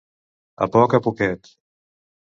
[0.67, 1.53] A poc a poquet.